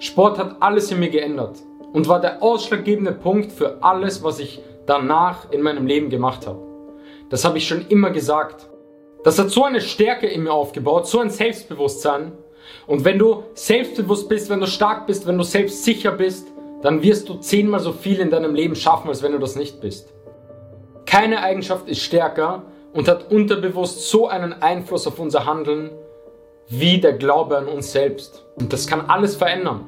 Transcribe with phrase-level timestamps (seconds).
[0.00, 1.58] Sport hat alles in mir geändert
[1.92, 6.58] und war der ausschlaggebende Punkt für alles, was ich danach in meinem Leben gemacht habe.
[7.28, 8.70] Das habe ich schon immer gesagt.
[9.24, 12.32] Das hat so eine Stärke in mir aufgebaut, so ein Selbstbewusstsein.
[12.86, 16.48] Und wenn du selbstbewusst bist, wenn du stark bist, wenn du selbstsicher bist,
[16.80, 19.82] dann wirst du zehnmal so viel in deinem Leben schaffen, als wenn du das nicht
[19.82, 20.14] bist.
[21.04, 22.62] Keine Eigenschaft ist stärker
[22.94, 25.90] und hat unterbewusst so einen Einfluss auf unser Handeln
[26.68, 28.44] wie der Glaube an uns selbst.
[28.56, 29.86] Und das kann alles verändern.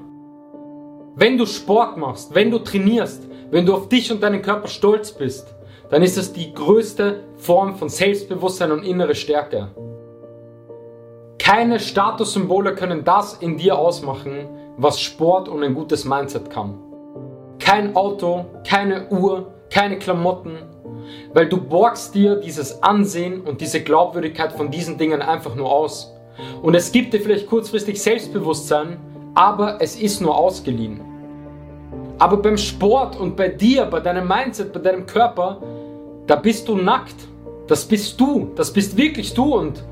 [1.15, 5.13] Wenn du Sport machst, wenn du trainierst, wenn du auf dich und deinen Körper stolz
[5.13, 5.55] bist,
[5.91, 9.69] dann ist das die größte Form von Selbstbewusstsein und innere Stärke.
[11.39, 16.79] Keine Statussymbole können das in dir ausmachen, was Sport und ein gutes Mindset kann.
[17.59, 20.57] Kein Auto, keine Uhr, keine Klamotten,
[21.35, 26.15] weil du borgst dir dieses Ansehen und diese Glaubwürdigkeit von diesen Dingen einfach nur aus.
[26.63, 28.99] Und es gibt dir vielleicht kurzfristig Selbstbewusstsein,
[29.35, 31.01] aber es ist nur ausgeliehen.
[32.19, 35.61] Aber beim Sport und bei dir, bei deinem Mindset, bei deinem Körper,
[36.27, 37.17] da bist du nackt.
[37.67, 39.83] Das bist du, das bist wirklich du und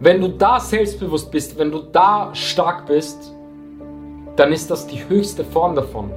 [0.00, 3.32] wenn du da selbstbewusst bist, wenn du da stark bist,
[4.36, 6.12] dann ist das die höchste Form davon.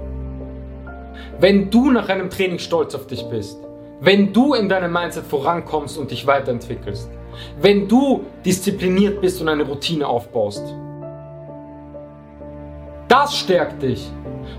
[1.40, 3.58] Wenn du nach einem Training stolz auf dich bist,
[4.00, 7.10] wenn du in deinem Mindset vorankommst und dich weiterentwickelst,
[7.60, 10.64] wenn du diszipliniert bist und eine Routine aufbaust,
[13.08, 14.10] das stärkt dich.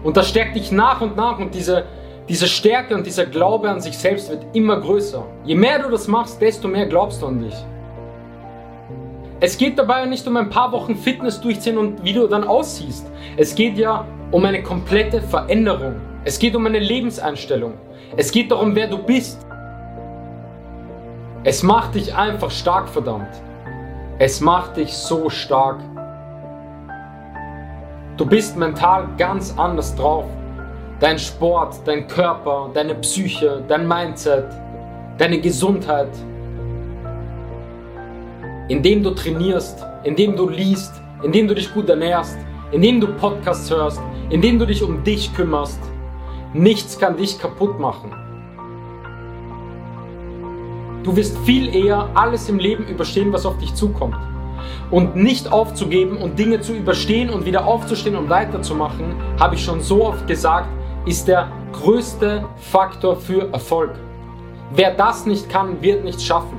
[0.02, 1.84] Und das stärkt dich nach und nach und diese,
[2.28, 5.24] diese Stärke und dieser Glaube an sich selbst wird immer größer.
[5.44, 7.54] Je mehr du das machst, desto mehr glaubst du an dich.
[9.40, 13.10] Es geht dabei nicht um ein paar Wochen Fitness durchziehen und wie du dann aussiehst.
[13.36, 15.96] Es geht ja um eine komplette Veränderung.
[16.24, 17.74] Es geht um eine Lebenseinstellung.
[18.16, 19.44] Es geht darum, wer du bist.
[21.44, 23.42] Es macht dich einfach stark, verdammt.
[24.20, 25.80] Es macht dich so stark.
[28.16, 30.26] Du bist mental ganz anders drauf.
[31.00, 34.44] Dein Sport, dein Körper, deine Psyche, dein Mindset,
[35.18, 36.10] deine Gesundheit,
[38.68, 40.92] indem du trainierst, indem du liest,
[41.24, 42.38] indem du dich gut ernährst,
[42.70, 44.00] indem du Podcasts hörst,
[44.30, 45.80] indem du dich um dich kümmerst.
[46.54, 48.12] Nichts kann dich kaputt machen.
[51.02, 54.16] Du wirst viel eher alles im Leben überstehen, was auf dich zukommt.
[54.90, 59.80] Und nicht aufzugeben und Dinge zu überstehen und wieder aufzustehen und weiterzumachen, habe ich schon
[59.80, 60.68] so oft gesagt,
[61.04, 63.90] ist der größte Faktor für Erfolg.
[64.74, 66.58] Wer das nicht kann, wird nichts schaffen.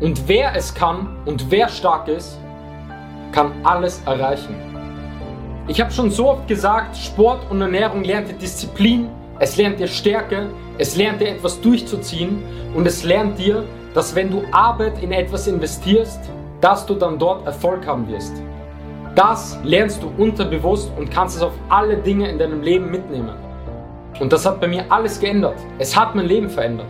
[0.00, 2.38] Und wer es kann und wer stark ist,
[3.32, 4.54] kann alles erreichen.
[5.68, 9.10] Ich habe schon so oft gesagt, Sport und Ernährung lernt dir Disziplin,
[9.42, 12.44] es lernt dir Stärke, es lernt dir etwas durchzuziehen
[12.76, 16.20] und es lernt dir, dass wenn du Arbeit in etwas investierst,
[16.60, 18.40] dass du dann dort Erfolg haben wirst.
[19.16, 23.34] Das lernst du unterbewusst und kannst es auf alle Dinge in deinem Leben mitnehmen.
[24.20, 25.58] Und das hat bei mir alles geändert.
[25.80, 26.86] Es hat mein Leben verändert.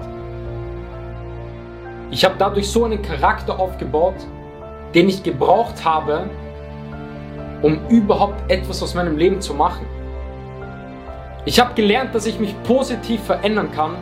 [2.10, 4.26] Ich habe dadurch so einen Charakter aufgebaut,
[4.94, 6.28] den ich gebraucht habe,
[7.62, 9.86] um überhaupt etwas aus meinem Leben zu machen.
[11.44, 13.96] Ich habe gelernt, dass ich mich positiv verändern kann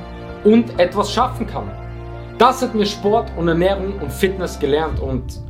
[0.44, 1.70] und etwas schaffen kann.
[2.36, 5.40] Das hat mir Sport und Ernährung und Fitness gelernt und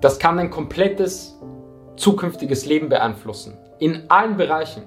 [0.00, 1.38] das kann ein komplettes
[1.96, 3.56] zukünftiges Leben beeinflussen.
[3.78, 4.82] In allen Bereichen.